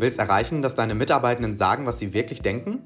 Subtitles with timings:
[0.00, 2.80] Du willst erreichen, dass deine Mitarbeitenden sagen, was sie wirklich denken?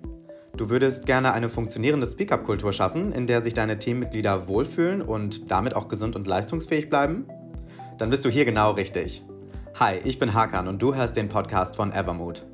[0.56, 5.76] Du würdest gerne eine funktionierende Speak-up-Kultur schaffen, in der sich deine Teammitglieder wohlfühlen und damit
[5.76, 7.26] auch gesund und leistungsfähig bleiben?
[7.98, 9.22] Dann bist du hier genau richtig.
[9.78, 12.46] Hi, ich bin Hakan und du hörst den Podcast von Evermood.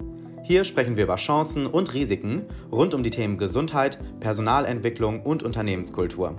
[0.42, 6.36] Hier sprechen wir über Chancen und Risiken rund um die Themen Gesundheit, Personalentwicklung und Unternehmenskultur.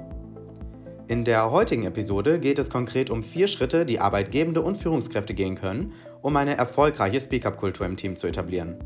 [1.11, 5.55] In der heutigen Episode geht es konkret um vier Schritte, die Arbeitgebende und Führungskräfte gehen
[5.55, 8.77] können, um eine erfolgreiche Speak-up-Kultur im Team zu etablieren.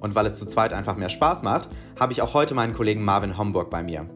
[0.00, 1.68] Und weil es zu zweit einfach mehr Spaß macht,
[2.00, 4.08] habe ich auch heute meinen Kollegen Marvin Homburg bei mir.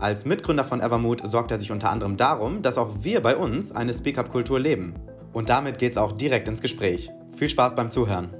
[0.00, 3.72] Als Mitgründer von Evermood sorgt er sich unter anderem darum, dass auch wir bei uns
[3.72, 4.96] eine Speak-up-Kultur leben.
[5.32, 7.08] Und damit geht's auch direkt ins Gespräch.
[7.38, 8.34] Viel Spaß beim Zuhören.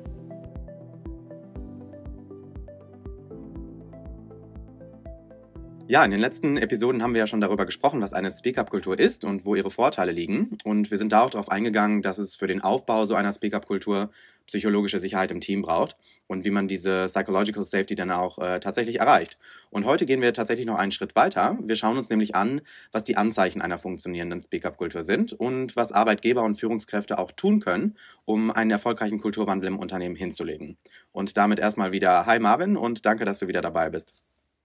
[5.89, 9.25] Ja, in den letzten Episoden haben wir ja schon darüber gesprochen, was eine Speak-up-Kultur ist
[9.25, 10.59] und wo ihre Vorteile liegen.
[10.65, 14.11] Und wir sind da auch darauf eingegangen, dass es für den Aufbau so einer Speak-up-Kultur
[14.49, 18.99] psychologische Sicherheit im Team braucht und wie man diese Psychological Safety dann auch äh, tatsächlich
[18.99, 19.39] erreicht.
[19.71, 21.57] Und heute gehen wir tatsächlich noch einen Schritt weiter.
[21.63, 26.43] Wir schauen uns nämlich an, was die Anzeichen einer funktionierenden Speak-up-Kultur sind und was Arbeitgeber
[26.43, 30.79] und Führungskräfte auch tun können, um einen erfolgreichen Kulturwandel im Unternehmen hinzulegen.
[31.13, 34.13] Und damit erstmal wieder Hi Marvin und danke, dass du wieder dabei bist.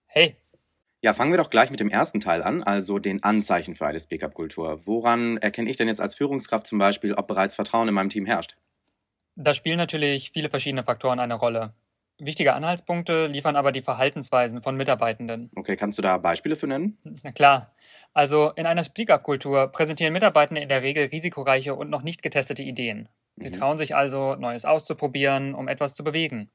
[0.08, 0.36] Hey,
[1.02, 4.00] ja, fangen wir doch gleich mit dem ersten Teil an, also den Anzeichen für eine
[4.00, 4.82] Speak-up-Kultur.
[4.86, 8.26] Woran erkenne ich denn jetzt als Führungskraft zum Beispiel, ob bereits Vertrauen in meinem Team
[8.26, 8.56] herrscht?
[9.36, 11.74] Da spielen natürlich viele verschiedene Faktoren eine Rolle.
[12.20, 15.50] Wichtige Anhaltspunkte liefern aber die Verhaltensweisen von Mitarbeitenden.
[15.56, 17.00] Okay, kannst du da Beispiele für nennen?
[17.24, 17.74] Na klar.
[18.14, 23.10] Also in einer Speak-up-Kultur präsentieren Mitarbeitende in der Regel risikoreiche und noch nicht getestete Ideen.
[23.38, 23.54] Sie mhm.
[23.54, 26.52] trauen sich also, Neues auszuprobieren, um etwas zu bewegen.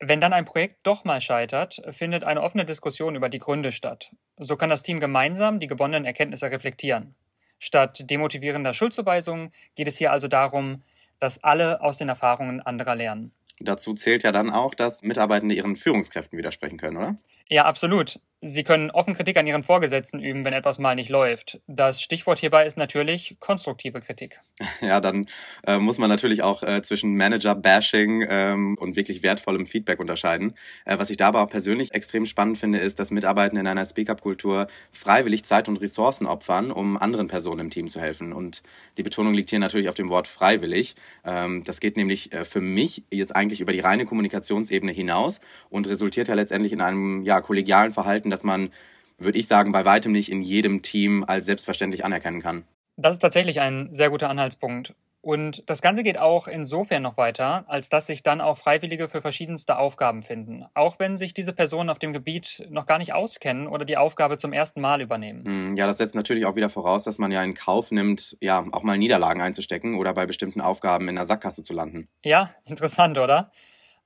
[0.00, 4.12] Wenn dann ein Projekt doch mal scheitert, findet eine offene Diskussion über die Gründe statt.
[4.36, 7.16] So kann das Team gemeinsam die gewonnenen Erkenntnisse reflektieren.
[7.58, 10.84] Statt demotivierender Schuldzuweisungen geht es hier also darum,
[11.18, 13.32] dass alle aus den Erfahrungen anderer lernen.
[13.60, 17.18] Dazu zählt ja dann auch, dass Mitarbeitende ihren Führungskräften widersprechen können, oder?
[17.48, 18.20] Ja, absolut.
[18.40, 21.60] Sie können offen Kritik an Ihren Vorgesetzten üben, wenn etwas mal nicht läuft.
[21.66, 24.40] Das Stichwort hierbei ist natürlich konstruktive Kritik.
[24.80, 25.26] Ja, dann
[25.66, 30.54] äh, muss man natürlich auch äh, zwischen Manager-Bashing ähm, und wirklich wertvollem Feedback unterscheiden.
[30.84, 33.84] Äh, was ich da aber auch persönlich extrem spannend finde, ist, dass Mitarbeitende in einer
[33.84, 38.32] Speak-up-Kultur freiwillig Zeit und Ressourcen opfern, um anderen Personen im Team zu helfen.
[38.32, 38.62] Und
[38.98, 40.94] die Betonung liegt hier natürlich auf dem Wort freiwillig.
[41.24, 45.40] Ähm, das geht nämlich äh, für mich jetzt eigentlich über die reine Kommunikationsebene hinaus
[45.70, 48.72] und resultiert ja letztendlich in einem ja, kollegialen Verhalten Verhalten, das man,
[49.18, 52.64] würde ich sagen, bei weitem nicht in jedem Team als selbstverständlich anerkennen kann.
[52.96, 54.94] Das ist tatsächlich ein sehr guter Anhaltspunkt.
[55.20, 59.20] Und das Ganze geht auch insofern noch weiter, als dass sich dann auch Freiwillige für
[59.20, 63.66] verschiedenste Aufgaben finden, auch wenn sich diese Personen auf dem Gebiet noch gar nicht auskennen
[63.66, 65.44] oder die Aufgabe zum ersten Mal übernehmen.
[65.44, 68.64] Hm, ja, das setzt natürlich auch wieder voraus, dass man ja in Kauf nimmt, ja,
[68.70, 72.08] auch mal Niederlagen einzustecken oder bei bestimmten Aufgaben in der Sackgasse zu landen.
[72.24, 73.50] Ja, interessant, oder?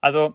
[0.00, 0.34] Also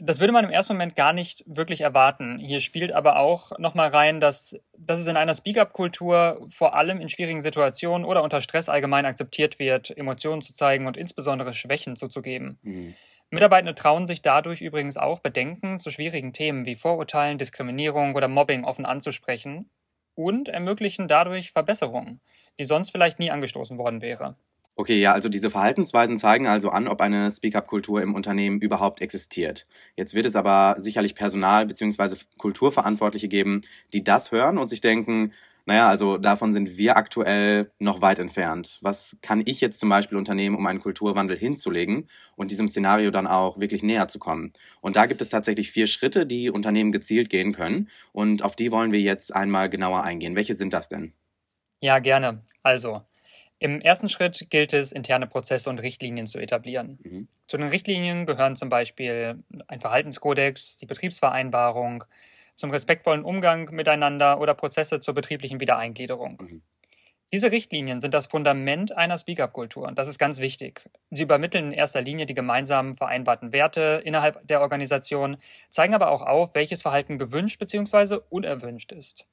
[0.00, 2.38] das würde man im ersten Moment gar nicht wirklich erwarten.
[2.38, 7.08] Hier spielt aber auch nochmal rein, dass, dass es in einer Speak-up-Kultur vor allem in
[7.08, 12.58] schwierigen Situationen oder unter Stress allgemein akzeptiert wird, Emotionen zu zeigen und insbesondere Schwächen zuzugeben.
[12.62, 12.94] Mhm.
[13.30, 18.64] Mitarbeitende trauen sich dadurch übrigens auch, Bedenken zu schwierigen Themen wie Vorurteilen, Diskriminierung oder Mobbing
[18.64, 19.70] offen anzusprechen
[20.14, 22.20] und ermöglichen dadurch Verbesserungen,
[22.58, 24.34] die sonst vielleicht nie angestoßen worden wäre.
[24.78, 29.66] Okay, ja, also diese Verhaltensweisen zeigen also an, ob eine Speak-up-Kultur im Unternehmen überhaupt existiert.
[29.96, 32.16] Jetzt wird es aber sicherlich Personal- bzw.
[32.36, 33.62] Kulturverantwortliche geben,
[33.94, 35.32] die das hören und sich denken,
[35.64, 38.78] naja, also davon sind wir aktuell noch weit entfernt.
[38.82, 43.26] Was kann ich jetzt zum Beispiel unternehmen, um einen Kulturwandel hinzulegen und diesem Szenario dann
[43.26, 44.52] auch wirklich näher zu kommen?
[44.82, 47.88] Und da gibt es tatsächlich vier Schritte, die Unternehmen gezielt gehen können.
[48.12, 50.36] Und auf die wollen wir jetzt einmal genauer eingehen.
[50.36, 51.14] Welche sind das denn?
[51.80, 52.42] Ja, gerne.
[52.62, 53.02] Also,
[53.58, 56.98] im ersten Schritt gilt es, interne Prozesse und Richtlinien zu etablieren.
[57.02, 57.28] Mhm.
[57.46, 62.04] Zu den Richtlinien gehören zum Beispiel ein Verhaltenskodex, die Betriebsvereinbarung,
[62.56, 66.38] zum respektvollen Umgang miteinander oder Prozesse zur betrieblichen Wiedereingliederung.
[66.40, 66.62] Mhm.
[67.32, 70.88] Diese Richtlinien sind das Fundament einer Speak-up-Kultur und das ist ganz wichtig.
[71.10, 75.36] Sie übermitteln in erster Linie die gemeinsamen vereinbarten Werte innerhalb der Organisation,
[75.68, 78.20] zeigen aber auch auf, welches Verhalten gewünscht bzw.
[78.30, 79.26] unerwünscht ist.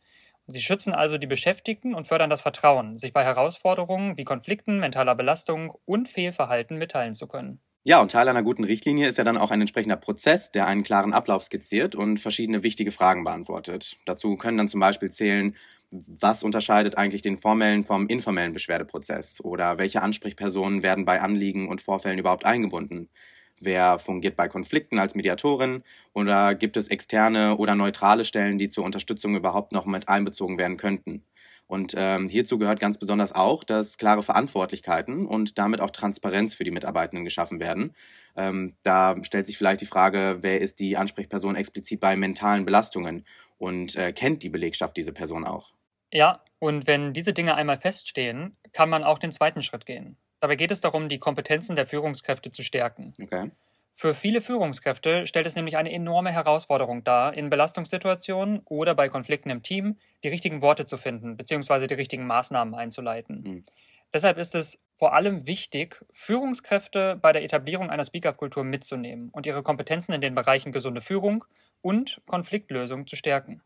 [0.47, 5.15] Sie schützen also die Beschäftigten und fördern das Vertrauen, sich bei Herausforderungen wie Konflikten, mentaler
[5.15, 7.61] Belastung und Fehlverhalten mitteilen zu können.
[7.85, 10.83] Ja, und Teil einer guten Richtlinie ist ja dann auch ein entsprechender Prozess, der einen
[10.85, 13.97] klaren Ablauf skizziert und verschiedene wichtige Fragen beantwortet.
[14.05, 15.55] Dazu können dann zum Beispiel zählen,
[15.91, 21.81] was unterscheidet eigentlich den formellen vom informellen Beschwerdeprozess oder welche Ansprechpersonen werden bei Anliegen und
[21.81, 23.09] Vorfällen überhaupt eingebunden?
[23.59, 25.83] Wer fungiert bei Konflikten als Mediatorin?
[26.13, 30.77] Oder gibt es externe oder neutrale Stellen, die zur Unterstützung überhaupt noch mit einbezogen werden
[30.77, 31.23] könnten?
[31.67, 36.63] Und ähm, hierzu gehört ganz besonders auch, dass klare Verantwortlichkeiten und damit auch Transparenz für
[36.63, 37.95] die Mitarbeitenden geschaffen werden.
[38.35, 43.25] Ähm, da stellt sich vielleicht die Frage, wer ist die Ansprechperson explizit bei mentalen Belastungen
[43.57, 45.73] und äh, kennt die Belegschaft diese Person auch?
[46.11, 50.17] Ja, und wenn diese Dinge einmal feststehen, kann man auch den zweiten Schritt gehen.
[50.43, 53.13] Dabei geht es darum, die Kompetenzen der Führungskräfte zu stärken.
[53.21, 53.51] Okay.
[53.93, 59.49] Für viele Führungskräfte stellt es nämlich eine enorme Herausforderung dar, in Belastungssituationen oder bei Konflikten
[59.49, 61.87] im Team die richtigen Worte zu finden bzw.
[61.87, 63.39] die richtigen Maßnahmen einzuleiten.
[63.39, 63.65] Mhm.
[64.13, 69.63] Deshalb ist es vor allem wichtig, Führungskräfte bei der Etablierung einer Speak-up-Kultur mitzunehmen und ihre
[69.63, 71.45] Kompetenzen in den Bereichen gesunde Führung
[71.81, 73.61] und Konfliktlösung zu stärken.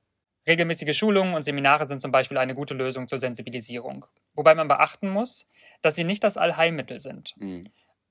[0.47, 4.05] Regelmäßige Schulungen und Seminare sind zum Beispiel eine gute Lösung zur Sensibilisierung.
[4.33, 5.45] Wobei man beachten muss,
[5.81, 7.33] dass sie nicht das Allheilmittel sind.
[7.37, 7.63] Mhm.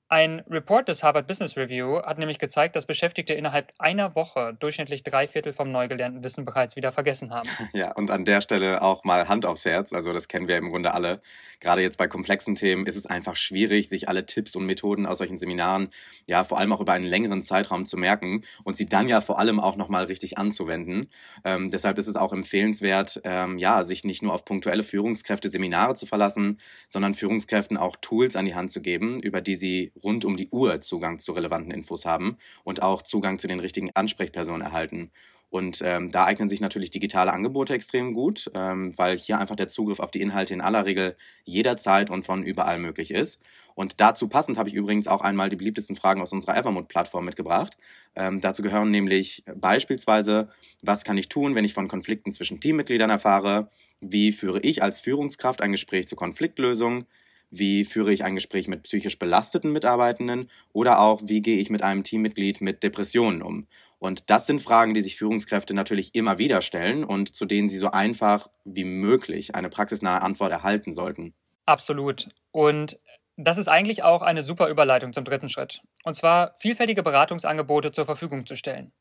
[0.09, 5.03] Ein Report des Harvard Business Review hat nämlich gezeigt, dass Beschäftigte innerhalb einer Woche durchschnittlich
[5.03, 7.49] drei Viertel vom neu gelernten Wissen bereits wieder vergessen haben.
[7.73, 9.91] Ja, und an der Stelle auch mal Hand aufs Herz.
[9.91, 11.21] Also das kennen wir im Grunde alle.
[11.59, 15.17] Gerade jetzt bei komplexen Themen ist es einfach schwierig, sich alle Tipps und Methoden aus
[15.17, 15.89] solchen Seminaren,
[16.25, 19.37] ja, vor allem auch über einen längeren Zeitraum zu merken und sie dann ja vor
[19.37, 21.09] allem auch nochmal richtig anzuwenden.
[21.43, 25.95] Ähm, deshalb ist es auch empfehlenswert, ähm, ja, sich nicht nur auf punktuelle Führungskräfte Seminare
[25.95, 30.25] zu verlassen, sondern Führungskräften auch Tools an die Hand zu geben, über die sie rund
[30.25, 34.61] um die Uhr Zugang zu relevanten Infos haben und auch Zugang zu den richtigen Ansprechpersonen
[34.61, 35.11] erhalten.
[35.49, 39.69] Und ähm, da eignen sich natürlich digitale Angebote extrem gut, ähm, weil hier einfach der
[39.69, 41.15] Zugriff auf die Inhalte in aller Regel
[41.45, 43.39] jederzeit und von überall möglich ist.
[43.73, 47.77] Und dazu passend habe ich übrigens auch einmal die beliebtesten Fragen aus unserer Evermood-Plattform mitgebracht.
[48.15, 50.49] Ähm, dazu gehören nämlich beispielsweise,
[50.81, 53.69] was kann ich tun, wenn ich von Konflikten zwischen Teammitgliedern erfahre?
[54.01, 57.05] Wie führe ich als Führungskraft ein Gespräch zur Konfliktlösung?
[57.49, 61.81] Wie führe ich ein Gespräch mit psychisch belasteten Mitarbeitenden oder auch wie gehe ich mit
[61.81, 63.67] einem Teammitglied mit Depressionen um?
[63.99, 67.77] Und das sind Fragen, die sich Führungskräfte natürlich immer wieder stellen und zu denen sie
[67.77, 71.33] so einfach wie möglich eine praxisnahe Antwort erhalten sollten.
[71.65, 72.29] Absolut.
[72.51, 72.99] Und
[73.37, 75.81] das ist eigentlich auch eine super Überleitung zum dritten Schritt.
[76.03, 78.91] Und zwar vielfältige Beratungsangebote zur Verfügung zu stellen.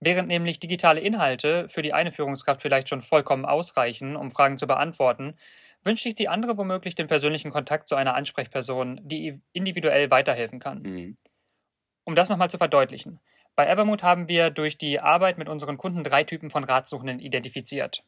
[0.00, 4.66] Während nämlich digitale Inhalte für die eine Führungskraft vielleicht schon vollkommen ausreichen, um Fragen zu
[4.66, 5.34] beantworten,
[5.84, 10.82] wünscht sich die andere womöglich den persönlichen Kontakt zu einer Ansprechperson, die individuell weiterhelfen kann.
[10.82, 11.16] Mhm.
[12.04, 13.20] Um das nochmal zu verdeutlichen.
[13.54, 18.02] Bei Evermood haben wir durch die Arbeit mit unseren Kunden drei Typen von Ratsuchenden identifiziert.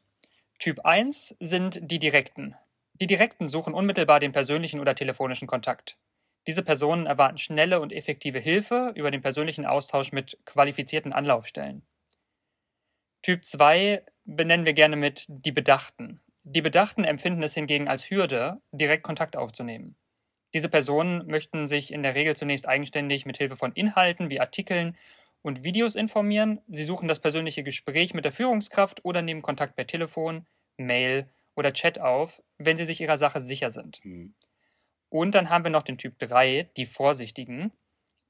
[0.58, 2.56] Typ 1 sind die Direkten.
[2.94, 5.98] Die Direkten suchen unmittelbar den persönlichen oder telefonischen Kontakt.
[6.46, 11.82] Diese Personen erwarten schnelle und effektive Hilfe über den persönlichen Austausch mit qualifizierten Anlaufstellen.
[13.22, 16.20] Typ 2 benennen wir gerne mit die Bedachten.
[16.48, 19.96] Die Bedachten empfinden es hingegen als Hürde, direkt Kontakt aufzunehmen.
[20.54, 24.96] Diese Personen möchten sich in der Regel zunächst eigenständig mit Hilfe von Inhalten wie Artikeln
[25.42, 26.60] und Videos informieren.
[26.68, 30.46] Sie suchen das persönliche Gespräch mit der Führungskraft oder nehmen Kontakt per Telefon,
[30.76, 33.98] Mail oder Chat auf, wenn sie sich ihrer Sache sicher sind.
[34.04, 34.36] Mhm.
[35.08, 37.72] Und dann haben wir noch den Typ 3, die Vorsichtigen.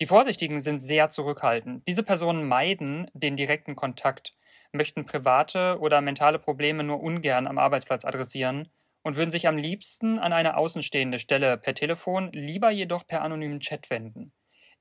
[0.01, 1.87] Die Vorsichtigen sind sehr zurückhaltend.
[1.87, 4.33] Diese Personen meiden den direkten Kontakt
[4.77, 8.69] möchten private oder mentale Probleme nur ungern am Arbeitsplatz adressieren
[9.03, 13.61] und würden sich am liebsten an eine außenstehende Stelle per Telefon, lieber jedoch per anonymen
[13.61, 14.33] Chat wenden.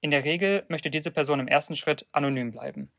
[0.01, 2.91] In der Regel möchte diese Person im ersten Schritt anonym bleiben.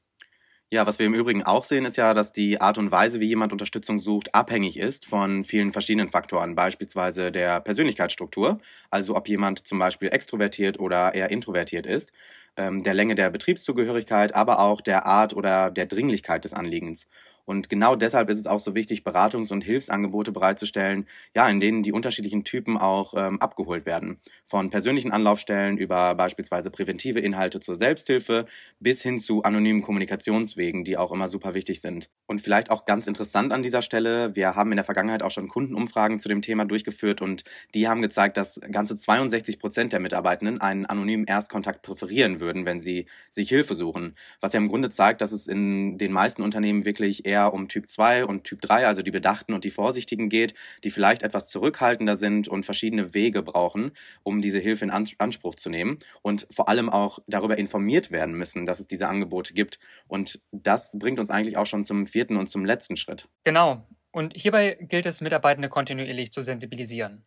[0.72, 3.28] Ja, was wir im Übrigen auch sehen, ist ja, dass die Art und Weise, wie
[3.28, 8.58] jemand Unterstützung sucht, abhängig ist von vielen verschiedenen Faktoren, beispielsweise der Persönlichkeitsstruktur,
[8.90, 12.11] also ob jemand zum Beispiel extrovertiert oder eher introvertiert ist,
[12.56, 17.06] ähm, der Länge der Betriebszugehörigkeit, aber auch der Art oder der Dringlichkeit des Anliegens.
[17.46, 21.82] Und genau deshalb ist es auch so wichtig, Beratungs- und Hilfsangebote bereitzustellen, ja, in denen
[21.82, 24.20] die unterschiedlichen Typen auch ähm, abgeholt werden.
[24.44, 28.46] Von persönlichen Anlaufstellen über beispielsweise präventive Inhalte zur Selbsthilfe
[28.80, 32.10] bis hin zu anonymen Kommunikationswegen, die auch immer super wichtig sind.
[32.26, 35.48] Und vielleicht auch ganz interessant an dieser Stelle, wir haben in der Vergangenheit auch schon
[35.48, 40.60] Kundenumfragen zu dem Thema durchgeführt und die haben gezeigt, dass ganze 62 Prozent der Mitarbeitenden
[40.60, 44.16] einen anonymen Erstkontakt präferieren würden, wenn sie sich Hilfe suchen.
[44.40, 47.69] Was ja im Grunde zeigt, dass es in den meisten Unternehmen wirklich eher eher um
[47.69, 51.50] Typ 2 und Typ 3, also die Bedachten und die Vorsichtigen geht, die vielleicht etwas
[51.50, 56.69] zurückhaltender sind und verschiedene Wege brauchen, um diese Hilfe in Anspruch zu nehmen und vor
[56.69, 59.78] allem auch darüber informiert werden müssen, dass es diese Angebote gibt.
[60.09, 63.28] Und das bringt uns eigentlich auch schon zum vierten und zum letzten Schritt.
[63.45, 63.87] Genau.
[64.12, 67.25] Und hierbei gilt es, Mitarbeitende kontinuierlich zu sensibilisieren.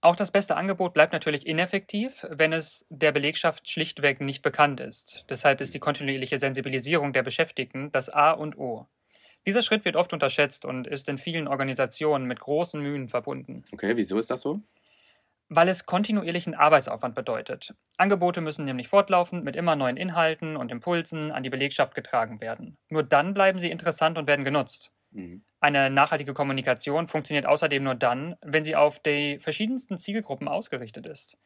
[0.00, 5.26] Auch das beste Angebot bleibt natürlich ineffektiv, wenn es der Belegschaft schlichtweg nicht bekannt ist.
[5.30, 8.88] Deshalb ist die kontinuierliche Sensibilisierung der Beschäftigten das A und O.
[9.46, 13.64] Dieser Schritt wird oft unterschätzt und ist in vielen Organisationen mit großen Mühen verbunden.
[13.72, 14.60] Okay, wieso ist das so?
[15.48, 17.74] Weil es kontinuierlichen Arbeitsaufwand bedeutet.
[17.98, 22.78] Angebote müssen nämlich fortlaufend mit immer neuen Inhalten und Impulsen an die Belegschaft getragen werden.
[22.88, 24.92] Nur dann bleiben sie interessant und werden genutzt.
[25.10, 25.42] Mhm.
[25.60, 31.36] Eine nachhaltige Kommunikation funktioniert außerdem nur dann, wenn sie auf die verschiedensten Zielgruppen ausgerichtet ist.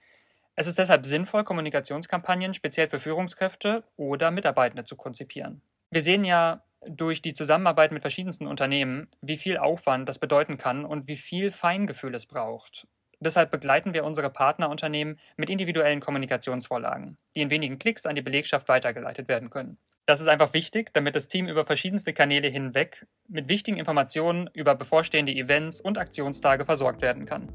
[0.54, 5.60] Es ist deshalb sinnvoll, Kommunikationskampagnen speziell für Führungskräfte oder Mitarbeitende zu konzipieren.
[5.90, 10.84] Wir sehen ja durch die Zusammenarbeit mit verschiedensten Unternehmen, wie viel Aufwand das bedeuten kann
[10.84, 12.86] und wie viel Feingefühl es braucht.
[13.18, 18.68] Deshalb begleiten wir unsere Partnerunternehmen mit individuellen Kommunikationsvorlagen, die in wenigen Klicks an die Belegschaft
[18.68, 19.76] weitergeleitet werden können.
[20.04, 24.74] Das ist einfach wichtig, damit das Team über verschiedenste Kanäle hinweg mit wichtigen Informationen über
[24.74, 27.48] bevorstehende Events und Aktionstage versorgt werden kann.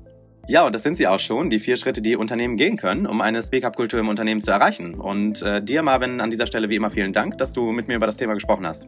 [0.48, 3.22] Ja, und das sind sie auch schon, die vier Schritte, die Unternehmen gehen können, um
[3.22, 4.96] eine Speak-up-Kultur im Unternehmen zu erreichen.
[4.96, 7.96] Und äh, dir, Marvin, an dieser Stelle wie immer vielen Dank, dass du mit mir
[7.96, 8.88] über das Thema gesprochen hast.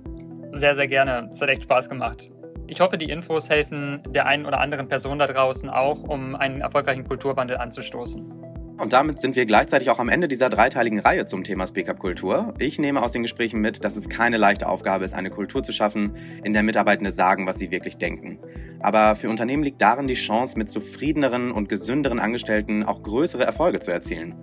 [0.55, 1.29] Sehr, sehr gerne.
[1.31, 2.29] Es hat echt Spaß gemacht.
[2.67, 6.62] Ich hoffe, die Infos helfen der einen oder anderen Person da draußen auch, um einen
[6.62, 8.43] erfolgreichen Kulturwandel anzustoßen.
[8.77, 12.53] Und damit sind wir gleichzeitig auch am Ende dieser dreiteiligen Reihe zum Thema Speak-up-Kultur.
[12.57, 15.72] Ich nehme aus den Gesprächen mit, dass es keine leichte Aufgabe ist, eine Kultur zu
[15.72, 18.39] schaffen, in der Mitarbeitende sagen, was sie wirklich denken.
[18.79, 23.79] Aber für Unternehmen liegt darin die Chance, mit zufriedeneren und gesünderen Angestellten auch größere Erfolge
[23.79, 24.36] zu erzielen.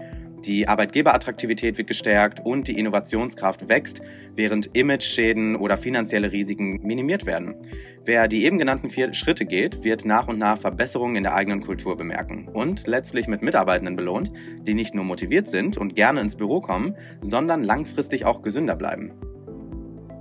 [0.44, 4.00] Die Arbeitgeberattraktivität wird gestärkt und die Innovationskraft wächst,
[4.34, 7.56] während Image-Schäden oder finanzielle Risiken minimiert werden.
[8.06, 11.60] Wer die eben genannten vier Schritte geht, wird nach und nach Verbesserungen in der eigenen
[11.60, 14.32] Kultur bemerken und letztlich mit Mitarbeitenden belohnt,
[14.66, 19.12] die nicht nur motiviert sind und gerne ins Büro kommen, sondern langfristig auch gesünder bleiben.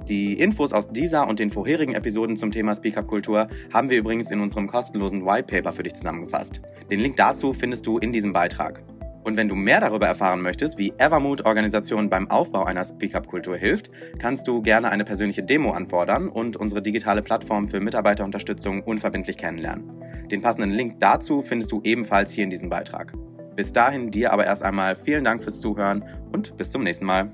[0.10, 4.42] Die Infos aus dieser und den vorherigen Episoden zum Thema Speak-Up-Kultur haben wir übrigens in
[4.42, 6.62] unserem kostenlosen White Paper für dich zusammengefasst.
[6.92, 8.84] Den Link dazu findest du in diesem Beitrag.
[9.24, 13.92] Und wenn du mehr darüber erfahren möchtest, wie Evermood Organisationen beim Aufbau einer Speak-up-Kultur hilft,
[14.18, 19.92] kannst du gerne eine persönliche Demo anfordern und unsere digitale Plattform für Mitarbeiterunterstützung unverbindlich kennenlernen.
[20.32, 23.14] Den passenden Link dazu findest du ebenfalls hier in diesem Beitrag.
[23.56, 27.32] Bis dahin dir aber erst einmal vielen Dank fürs Zuhören und bis zum nächsten Mal.